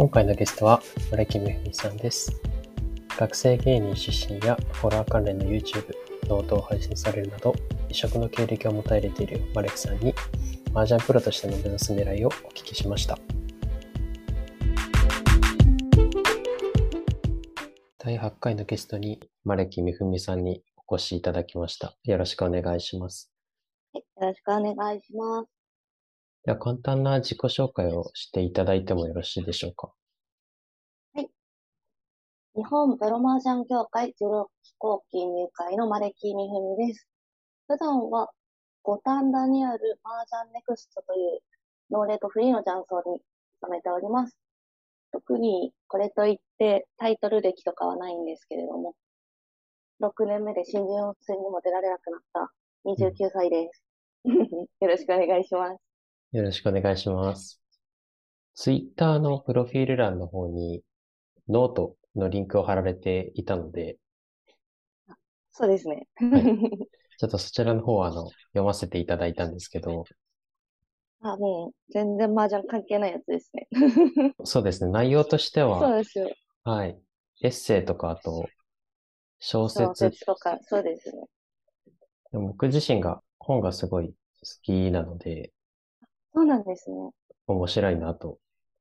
[0.00, 2.40] 今回のゲストは稀木深文さんです。
[3.18, 5.92] 学生芸人出身やホラー関連の YouTube、
[6.26, 7.54] note を配信されるなど、
[7.90, 10.14] 異色の経歴を持たれている稀木さんに、
[10.72, 13.18] 麻雀プロとしての目指す狙いをお聞きしました。
[17.98, 21.94] 第8回のゲストに、マレキめふみさんにお越しいただきました。
[22.04, 23.30] よろしくお願いします。
[23.92, 25.59] よろしくお願いします。
[26.44, 29.92] では、簡単な自己紹介をしていただいてもよろしいでしょうか？
[32.56, 37.06] 日本プロマージャン協会16期後期入会のマレキミフミです。
[37.68, 38.30] 普段は
[38.82, 41.40] 五反田にあるマージャンネクストという
[41.90, 43.20] ノーレートフリーの雀荘に
[43.60, 44.36] 勤めております。
[45.12, 48.94] 特にこれといってタイトル歴とかはないんですけれども、
[50.02, 52.52] 6年目で新人王戦にも出られなくなった
[52.84, 53.84] 29歳です。
[54.80, 55.89] よろしくお願いします。
[56.32, 57.60] よろしくお願いします。
[58.54, 60.82] ツイッターのプロフィール欄の方に
[61.48, 63.96] ノートのリンクを貼られていたので、
[65.50, 66.06] そうですね。
[67.18, 70.04] ちょっとそちらの方はあの読ませていただいたんですけど、
[71.20, 73.68] あ、もう全然麻雀関係ないやつですね。
[74.44, 76.30] そうですね、内容としてそうは、ですよ。
[76.62, 76.96] はい、
[77.42, 78.48] エッセイとかあと
[79.40, 81.24] 小小説、説とか、そうですね。
[82.30, 84.14] でも僕自身が本がすごい好
[84.62, 85.52] きなので、
[86.34, 87.10] そうなんですね。
[87.46, 88.38] 面白いなと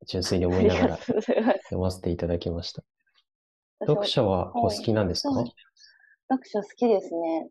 [0.07, 0.97] 純粋に思いながら。
[0.97, 2.83] 読ませていただきました。
[3.79, 5.33] 私読書はお好きなんですか？
[5.33, 5.45] そう
[6.29, 7.49] 読書好きですね。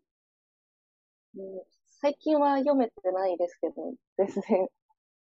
[1.37, 1.43] うん
[2.01, 3.73] 最近は読めてないですけど、
[4.17, 4.67] 全然。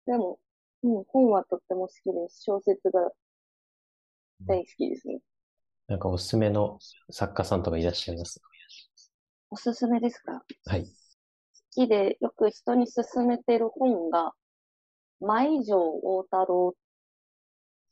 [0.07, 0.39] でも、
[0.85, 2.45] うん、本はとっても好きです。
[2.45, 3.11] 小説が
[4.47, 5.19] 大好きですね。
[5.89, 6.79] なんかおすすめの
[7.11, 8.41] 作家さんとかいらっしゃいます？
[9.51, 10.45] おすすめですか？
[10.67, 10.85] はい。
[10.85, 10.91] 好
[11.73, 14.33] きでよく人に勧めてる本が、
[15.21, 16.75] 舞城大太郎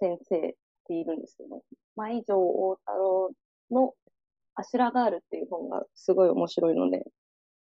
[0.00, 0.54] 先生っ
[0.86, 1.62] ているんですけど、
[1.96, 3.30] 舞城大太郎
[3.70, 3.94] の
[4.54, 7.04] アシュラガールっていう本がすごい面白いので、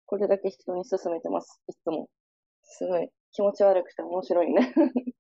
[0.06, 1.62] これだけ人に勧めてます。
[1.70, 2.10] いつも。
[2.64, 4.74] すごい気持ち悪くて面白いね。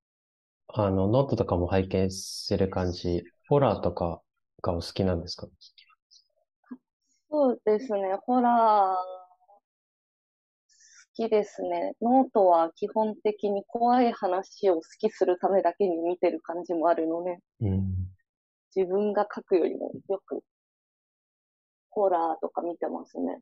[0.69, 4.21] あの、ノートとかも拝見する感じ、ホラーとか
[4.61, 5.47] がお好きなんですか？
[7.29, 8.15] そうですね。
[8.25, 9.26] ホラー、好
[11.17, 11.93] きですね。
[12.01, 17.95] ノートは基本的に怖い話を好きするためだけに見てる感じもあるので、うん。
[18.75, 20.41] 自分が書くよりもよく、
[21.89, 23.39] ホラーとか見てますね。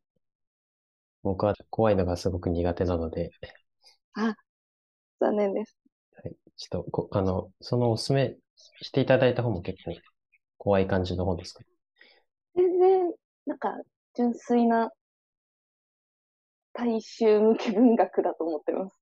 [1.24, 3.32] 僕は怖いのがすごく苦手なので、
[4.14, 4.36] あ、
[5.20, 5.76] 残念です。
[6.24, 8.36] はい、ちょっとこ、あの、そのおすすめ
[8.82, 9.94] していただいた本も結構
[10.58, 11.64] 怖い感じの本ですか？
[12.56, 13.12] 全然、
[13.46, 13.74] なんか、
[14.16, 14.92] 純粋な、
[16.78, 19.00] 大衆向け文学だと思ってます。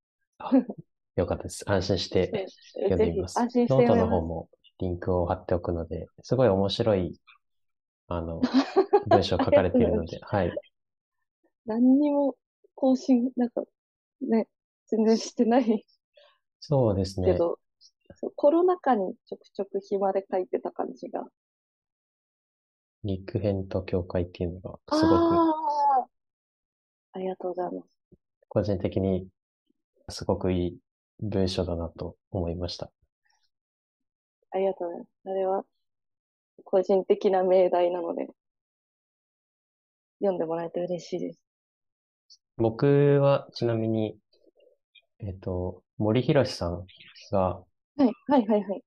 [1.16, 1.70] よかったです。
[1.70, 2.46] 安心してぜ
[2.90, 3.40] 読んでみます。
[3.40, 3.96] ひ安心して note。
[3.96, 7.20] の方もリンクを貼っておくので、すごい面白い、
[8.08, 8.42] あの、
[9.08, 10.54] 文章書かれているので、はい。
[11.66, 12.36] 何にも
[12.76, 13.64] 更新、なんか、
[14.22, 14.48] ね、
[14.88, 15.86] 全然してない
[16.60, 17.34] そうですね。
[17.34, 17.60] けど、
[18.36, 21.26] コロナ禍にちょくちょく暇で書いてた感じが。
[23.04, 25.53] 陸編と境界っていうのがあすごくあ、
[27.14, 27.88] ありがとうございます。
[28.50, 29.28] 個人的に
[30.10, 30.78] すごくいい
[31.20, 32.92] 文章だなと思いました。
[34.52, 35.10] ありがとうございます。
[35.26, 35.64] あれは、
[36.64, 38.28] 個人的な命題なので、
[40.20, 41.40] 読んでもらえて嬉しいです。
[42.58, 44.18] 僕はちなみに、
[45.20, 46.86] えっと、森博さん
[47.32, 47.66] がは
[48.00, 48.82] い、はい、はい、はい。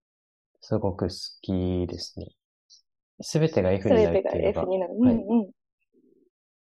[0.61, 2.29] すごく好きですね。
[3.21, 4.99] すべてが F すになるべてがっていうの F が、になる。
[5.01, 5.51] はいうん、うん。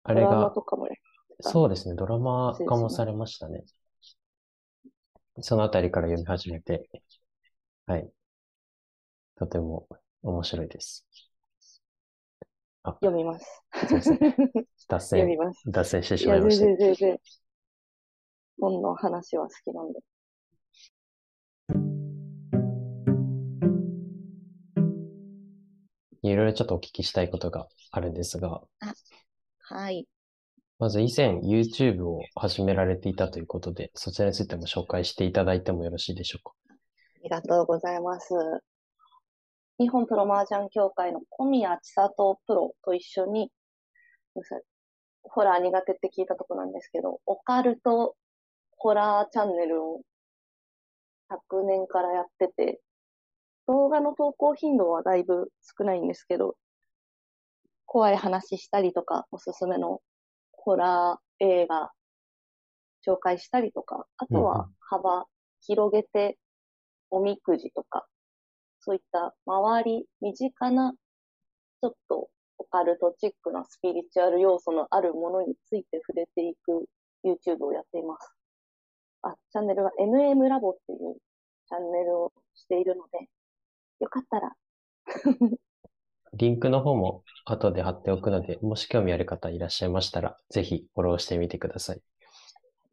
[0.03, 3.63] あれドラマが、とかもやったそうですね、ドラマ化もされましたね。
[5.41, 6.89] そのあたりから読み始めて、
[7.85, 8.09] はい。
[9.35, 9.87] とても
[10.23, 11.05] 面白いです。
[12.83, 13.63] あ、読みます。
[13.87, 14.19] すいません。
[14.87, 15.61] 脱線、読みます。
[15.67, 16.65] 脱線してしまいました。
[16.65, 17.19] 全然、全然。
[18.59, 19.99] 本の話は好きなんで。
[26.23, 28.61] いろいろちょっとお聞きしたいことがあるんですが、
[29.59, 30.07] はい。
[30.79, 36.53] まず以前 YouTube を始められていたということで、そちらについても紹介していただいてもよろしいでしょうか？
[36.69, 36.73] あ
[37.23, 38.35] りがとうございます。
[39.79, 43.51] 日本プロマージャン協会の小宮千里プロと一緒に、
[45.23, 48.15] ホラー苦手って聞いたとこなんですけど、オカルト
[48.77, 50.01] ホラーチャンネルを
[51.27, 52.79] 昨年からやってて、
[53.67, 56.55] 動画の投稿頻度はだいぶ少ないんですけど、
[57.87, 60.01] 怖い話したりとか、おすすめの
[60.67, 61.91] ホラー映画
[63.07, 65.23] 紹介したりとか、あとは幅
[65.61, 66.37] 広げて
[67.09, 68.05] おみくじとか、
[68.81, 72.27] そういった周り、身近な、ちょっと
[72.57, 76.83] オカルトチックなスピリチュアル要素のあるものについて触れていく
[77.23, 78.29] YouTube をやっています。
[79.21, 81.15] あ、チャンネルは MM ラボっていう
[81.69, 83.29] チャンネルをしているので、
[84.01, 84.53] よかったら
[86.33, 91.97] リンクの方も後で貼っておくので、もし興味ある方いらっしゃいましたら、ぜひフォローしてみてください。
[91.97, 91.99] あ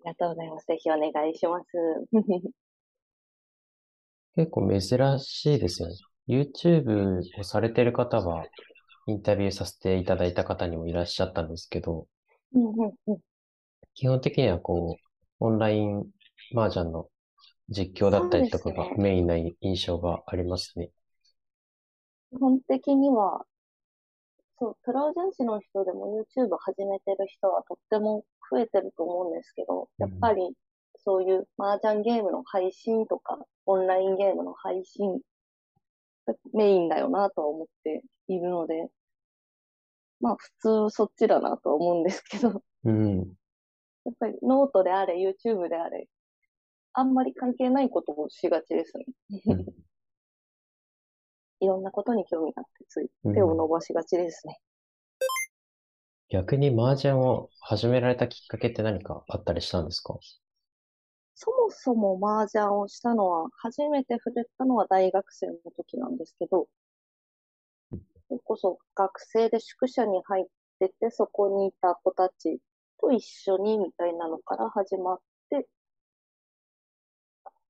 [0.09, 0.67] りがとうございます。
[0.67, 1.67] ぜひお願いします。
[4.37, 5.95] 結構珍しいですよね。
[6.29, 8.45] YouTube をされてる方は、
[9.07, 12.07] インタビューさせていただいた方にもいらっしゃったんですけど、
[13.95, 15.05] 基本的にはこう、
[15.41, 16.05] オンライン
[16.57, 17.09] 麻雀の
[17.69, 20.91] 実況だったりとかがメインな印象がありますね。
[22.35, 23.45] 基本的には、
[24.59, 30.53] そう、プロ雀士の人でも YouTube 始めてる人はとっても増えてると思うんですけど、やっぱり
[31.05, 35.21] そういう麻雀ゲームの配信とか、オンラインゲームの配信、
[36.53, 38.89] メインだよなとは思っているので、
[40.21, 43.19] まあ普通そっちだなとは思うんですけど、うん、
[44.05, 46.09] やっぱりノートであれ、YouTube であれ、
[46.95, 49.05] あんまり関係ないことをしがちですね。
[49.47, 49.84] うん
[51.61, 54.59] いろんなことに興味があってつい手を伸ばしがちですね。
[56.31, 60.19] 逆に麻雀を始められたきっかけって何かあったりしたんですか？
[61.37, 66.67] そもそも麻雀をしたのは、初めて触れたのは大学生の時なんですけど、
[67.91, 67.99] そ
[68.35, 70.45] れこそ学生で宿舎に入っ
[70.81, 72.59] てて、そこにいた子たち
[73.01, 75.19] と一緒にみたいなのから始まっ
[75.51, 75.67] て、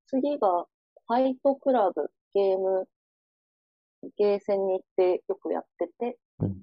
[0.06, 0.66] 次が
[1.06, 2.86] ファイトクラブ、ゲーム
[4.16, 6.54] ゲーセンに行ってよくやってて、うん、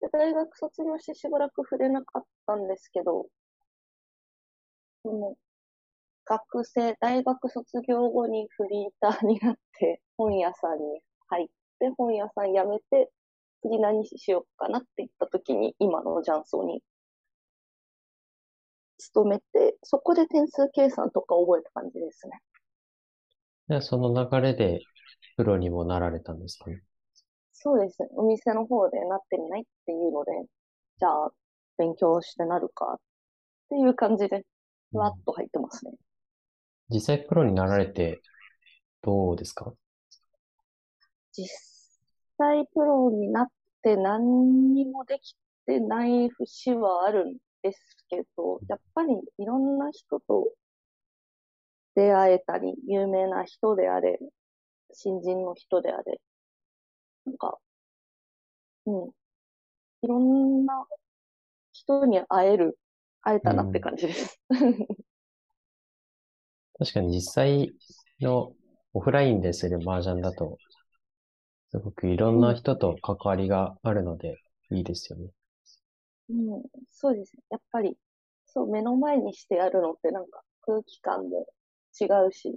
[0.00, 3.26] で大学卒業してしばらく触れなかったんですけど、
[5.02, 5.36] その
[6.24, 13.10] 学生、大学卒業後にフリーターになって 本屋さんに入って本屋さん辞めて
[13.62, 16.82] 次何しようかなって言った時に今の雀荘に
[18.98, 22.40] 勤めて、そこで点数計算とか覚えた感じですね。
[23.68, 24.80] でその流れで
[25.36, 26.70] プロにもなられたんですか？
[26.70, 26.82] ね。
[27.52, 27.98] そうです。
[28.16, 30.32] お店の方でなってみないっていうので、
[30.98, 31.30] じゃあ、
[31.78, 33.00] 勉強してなるかっ
[33.70, 34.44] ていう感じで、
[34.90, 35.92] ふわっと入ってますね。
[36.90, 38.20] 実際プロになられて、
[39.00, 39.72] どうですか？
[41.32, 41.48] 実
[42.36, 43.46] 際プロになっ
[43.82, 45.34] て何にもでき
[45.66, 50.50] てない節はあるんですけど、やっぱりいろんな人と
[51.94, 54.18] 出会えたり、有名な人であれ、
[54.92, 56.20] 新人の人であれ、
[57.26, 57.58] なんか、
[58.86, 59.10] うん、
[60.02, 60.86] いろんな
[61.72, 62.78] 人に会える、
[63.22, 64.40] 会えたなって感じです。
[64.50, 64.86] うん、
[66.78, 67.74] 確かに実際
[68.20, 68.52] の
[68.92, 70.58] オフラインでする麻雀だと、
[71.72, 74.38] すごくいろんな人と関わりがあるので、
[74.70, 75.30] いいですよね。
[76.28, 77.42] うん、そうですね。
[77.50, 77.96] やっぱり、
[78.46, 81.46] そう、目の前にしてやるのってなんか空気感も
[82.00, 82.56] 違うし、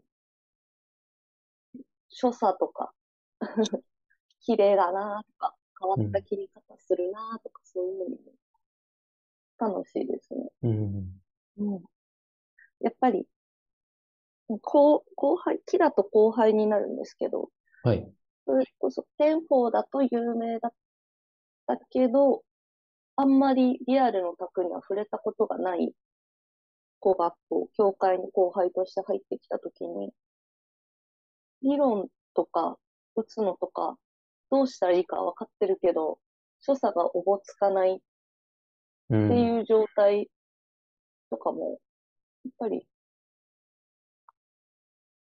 [2.15, 2.93] 所作とか
[4.39, 8.09] 綺麗だなとか、変わった切り方するなとか、そういう
[9.57, 10.49] のも楽しいですね。
[10.63, 11.21] うん。
[11.57, 11.83] うん。
[12.79, 13.27] やっぱり、
[14.47, 17.49] 後後輩、キラと後輩になるんですけど、
[17.83, 18.09] はい。
[18.45, 20.73] それこそ、天保だと有名だっ
[21.67, 22.43] たけど、
[23.17, 25.93] あんまりリアルの卓には触れたことがない
[26.99, 30.13] 子が、こう、教会に後輩として入ってきたときに、
[31.65, 32.77] 理論とか
[33.15, 33.97] 打つのとか、
[34.51, 36.19] どうしたらいいか分かってるけど、
[36.61, 37.99] 所作がおぼつかないっ
[39.09, 40.29] ていう状態
[41.29, 41.79] とかも、
[42.43, 42.87] やっぱり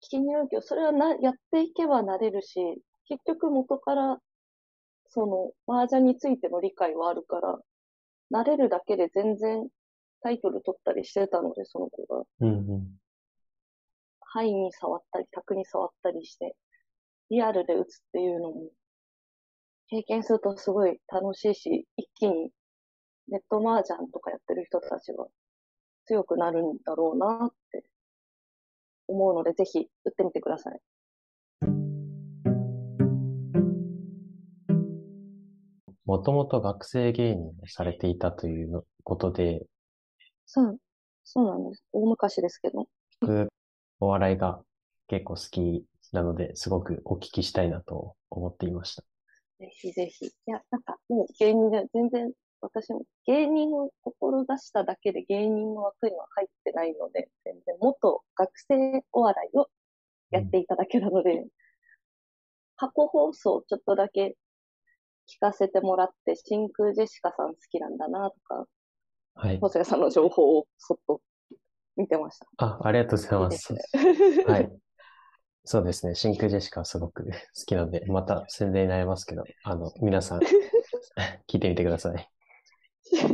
[0.10, 2.60] 気になるけど、それはな、やっていけばなれるし、
[3.08, 4.17] 結局元から、
[5.10, 7.60] その、麻雀についての理解はあるから、
[8.31, 9.67] 慣れるだけで全然
[10.22, 12.24] タイトル取ったりしてたので、その子が。
[12.41, 13.00] うんうん
[14.32, 16.56] 範囲に触ったり、卓に触ったりして、
[17.30, 18.70] リアルで打つっていうのも、
[19.88, 22.52] 経験するとすごい楽しいし、一気に
[23.28, 25.28] ネット麻雀とかやってる人たちは
[26.06, 27.84] 強くなるんだろうなって
[29.08, 30.80] 思うので、ぜひ打ってみてください。
[36.06, 39.64] もともと学生芸人をされていたということで、
[40.46, 40.80] そう、
[41.24, 41.84] そうなんです。
[41.92, 42.88] 大昔ですけど。
[44.00, 44.62] お笑いが
[45.08, 49.03] 結構好きなので、すごくお聞きしたいなと思っていました。
[49.60, 50.27] ぜひぜひ。
[50.27, 59.68] いや、なんかもう芸人で全然私も芸人を志しただけで芸人の枠には入ってないので、全然元学生お笑いを
[60.32, 61.48] やっていただけなので、うん、
[62.75, 64.36] 過去放送ちょっとだけ
[65.27, 68.65] 聞かせてもらって、真空ジェシカさん好きなんだなとか、
[69.36, 69.60] はい。
[69.60, 71.22] 細谷さんの情報をそっと
[72.00, 72.48] 見てました。
[72.58, 73.50] あ、ありがとうございま。
[73.50, 73.74] です。
[74.48, 74.72] はい。
[75.65, 76.15] そうですね。
[76.15, 77.32] 真空ジェシカはすごく 好
[77.68, 80.39] きなので、また宣伝になりますけど、あの、皆さん、
[81.48, 82.29] 聞いてみてください。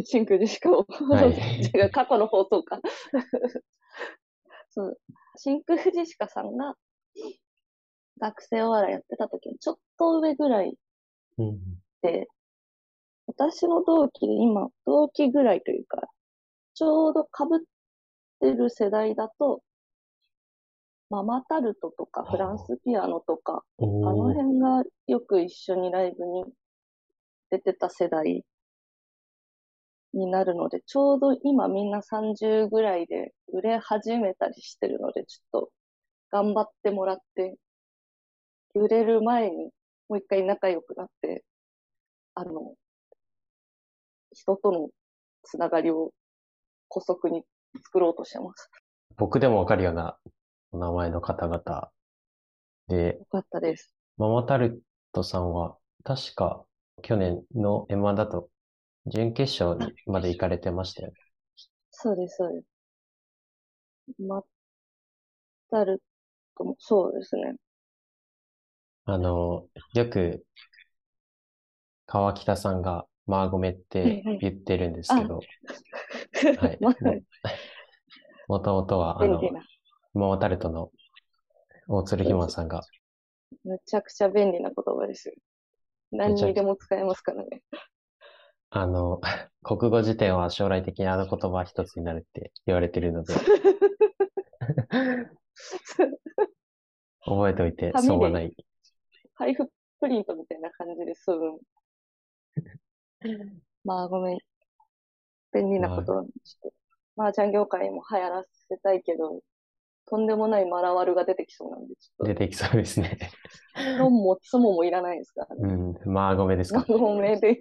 [0.03, 0.85] 真空ジェシカを。
[1.09, 2.81] はい過去の放送か。
[4.69, 4.97] そう。
[5.37, 6.75] 真空ジェシカさんが
[8.19, 10.75] 学生お笑いやってた時のちょっと上ぐらい
[11.37, 11.59] うん。
[12.01, 12.27] で、
[13.27, 16.01] 私の同期で今、同期ぐらいというか、
[16.73, 17.74] ちょうど被っ
[18.39, 19.61] てる世代だと、
[21.09, 24.33] ママタルトとかフランスピアノとか、あの。
[24.33, 26.45] 辺がよく一緒にライブに
[27.51, 28.43] 出てた世代
[30.13, 35.69] になるので、ちょうど今みんな30ぐらいで売れ始めたりしてるので、ちょっと
[36.31, 37.55] 頑張ってもらって、
[38.73, 39.69] 売れる前に
[40.09, 41.43] もう一回仲良くなって、
[42.33, 42.75] あの、
[44.33, 44.89] 人との
[45.43, 46.11] つながりを
[46.91, 47.43] 古速に
[47.83, 48.69] 作ろうとしてます。
[49.17, 50.17] 僕でもわかるような
[50.71, 51.89] お名前の方々
[52.87, 53.93] で、よかったです。
[54.17, 54.81] ママタル
[55.13, 56.65] トさんは、確か
[57.01, 58.49] 去年の M1 だと、
[59.07, 61.13] 準決勝にまで行かれてましたよね。
[61.91, 62.65] そうです、そうです。
[64.19, 64.45] まっ
[65.71, 66.01] たる
[66.57, 67.55] とも、そうですね。
[69.05, 70.45] あの、よく、
[72.07, 75.47] 川北さんがマーゴメって言ってるんですけど、はい。
[76.81, 76.95] まあ、
[78.47, 79.61] もともとは、あの、便利な、
[80.13, 80.91] ママタルトの
[81.87, 82.81] 大鶴ひまさんが、
[83.63, 85.35] めちゃくちゃ便利な言葉ですよ。
[86.11, 87.61] 何にでも使えますからね。
[88.69, 89.21] あの、
[89.63, 93.33] 国語辞典は将来的にあの言葉一つになるって言われてるので、
[97.23, 98.55] 覚えておいて損はない。
[99.35, 101.59] 配布プリントみたいな感じで済む。
[103.83, 104.39] まあ、ごめん。
[105.55, 106.71] 便利なことは、ちょっ
[107.15, 109.41] と、麻雀業界も流行らせたいけど、
[110.07, 113.17] とんでもないマラワルが出てきそうなんで、ちょっ出てきそうですね。
[113.73, 115.73] と、論もつももいらないですからね。
[116.05, 116.85] うん、マーゴメですか。
[116.87, 117.59] ごめんで。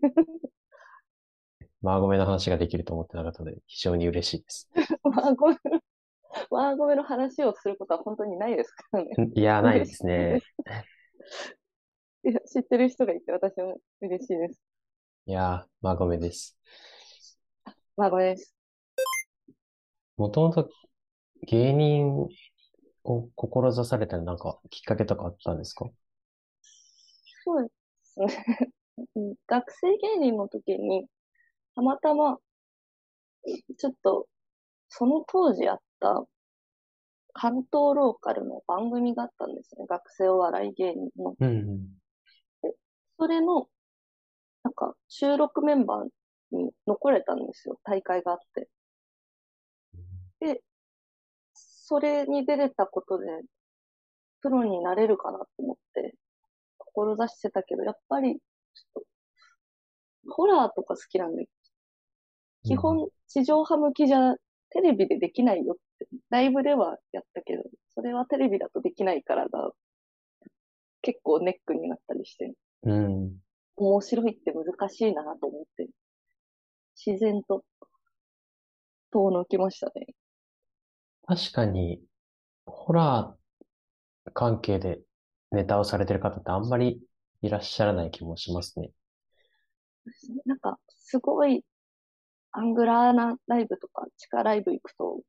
[1.80, 4.70] マーゴメの話ができると思ってなかったので、非常に嬉しいです。
[5.04, 5.56] マーゴメ、
[6.50, 9.10] マーゴメの話をすることは本当にないですからね。
[9.34, 10.40] いや、ないですね。
[12.26, 14.58] いや知ってる人がいて私も嬉しいです。
[15.26, 16.56] いや、マーゴメです。
[17.96, 18.54] マーゴメです。
[20.16, 20.68] もともと
[21.46, 22.28] 芸人
[23.04, 25.86] を志されたなんかきっかけとかあったんですか？
[27.44, 27.70] そうで
[28.02, 28.72] すね。
[29.14, 31.06] う ん学生芸人の時に、
[31.74, 32.38] たまたま、
[33.76, 34.26] ちょっと、
[34.88, 36.24] その当時あった
[37.32, 39.86] 関東ローカルの番組があったんですね。
[39.86, 41.36] 学生お笑い芸人の。
[41.38, 41.88] うん。
[43.18, 43.68] それの、
[44.62, 46.08] なんか、収録メンバー
[46.52, 47.78] に残れたんですよ。
[47.84, 48.68] 大会があって。
[50.40, 50.62] で、
[51.54, 53.26] それに出れたことで、
[54.40, 56.14] プロになれるかなと思って、
[56.78, 59.02] 志してたけど、やっぱり、ちょっ
[60.26, 61.46] と、ホラーとか好きなんで、
[62.64, 64.34] 基本、地上波向きじゃ、
[64.70, 67.62] テレビでできないよって、ライブではやったけど、
[67.94, 69.70] それはテレビだとできないからが、
[71.02, 73.36] 結構ネックになったりして、うん。
[73.76, 75.88] 面白いって難しいなと思って、
[76.96, 77.64] 自然と
[79.12, 80.14] 遠のきましたね。
[81.26, 82.02] 確かに、
[82.66, 85.00] ホラー関係で
[85.52, 87.02] ネタをされてる方ってあんまり
[87.42, 88.90] いらっしゃらない気もしますね。
[90.46, 91.64] なんか、すごい、
[92.52, 95.22] アングラーなライブとか、地下ライブ行くと、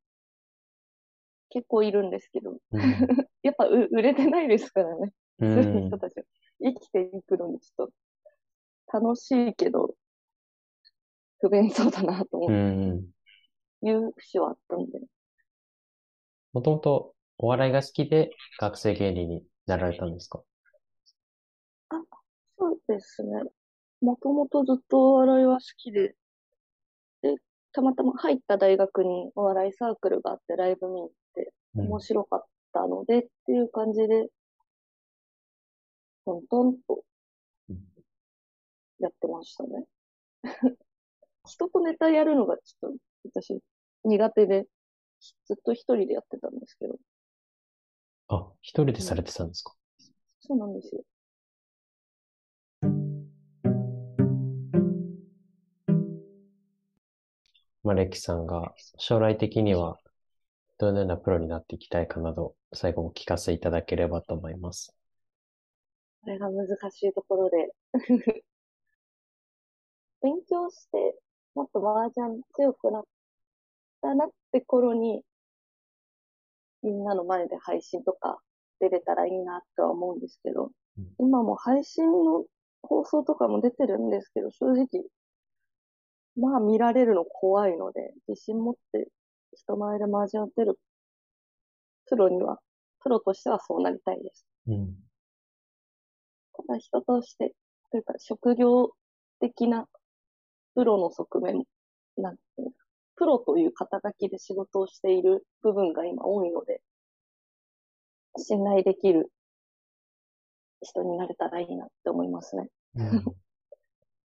[1.49, 3.09] 結構いるんですけど、うん。
[3.43, 5.13] やっぱう売れてないですからね。
[5.39, 5.99] う そういう人ん。
[5.99, 6.25] たちは。
[6.61, 7.89] 生きていくのにちょっ
[8.89, 9.95] と、楽しいけど、
[11.41, 13.05] 不便そうだなとう思って、ん。
[13.87, 14.99] いう節はあったんで。
[16.53, 20.41] もともとお笑いが好きで学生芸人になられたんですか？
[22.57, 23.43] そうですね。
[24.01, 26.15] もともとずっとお笑いは好きで、
[27.21, 27.35] で、
[27.73, 34.27] たまたま入った大学にお笑いサークルがあってライブ見に行って、うん面白かったのでっていう感じで、
[36.25, 37.03] トントンと
[37.69, 37.77] うん
[38.99, 39.85] やってましたね。
[41.45, 42.97] 人とネタやるのがちょっと
[43.41, 43.59] 私
[44.03, 44.65] 苦手で、
[45.45, 46.95] ずっと一人でやってたんですけど、
[48.27, 49.73] あ、一人でされてたんですか？
[50.41, 51.03] そうなんですよ。
[57.83, 59.99] マレキさんが将来的には
[60.79, 64.93] どのようなプロになっていきたいかなど、最後お聞かせいただければと思います。
[66.23, 67.73] これが難しいところで。
[70.21, 71.15] 勉強して、
[71.55, 73.03] もっと麻雀強くなっ
[74.01, 75.23] たなって頃に、
[76.83, 78.37] みんなの前で配信とか
[78.79, 80.71] 出れたらいいなとは思うんですけど、うん
[81.19, 82.45] 今も配信の
[82.81, 84.87] 放送とかも出てるんですけど、正直、
[86.37, 89.07] まあ見られるの怖いので、自信持って
[89.53, 90.79] 人前で麻雀打てる
[92.07, 92.59] プロには、
[93.01, 94.45] プロとしてはそうなりたいです。
[94.67, 94.95] うん。
[96.53, 97.53] ただ人として、
[97.91, 98.91] というか職業
[99.39, 99.87] 的な
[100.75, 101.63] プロの側面、
[102.17, 102.77] なんていうか、
[103.15, 106.81] プロという肩書きで仕事をしている部分が今多いので、
[108.37, 109.31] 信頼できる
[110.81, 112.67] 人になれたらいいなって思いますね。
[112.95, 113.44] うん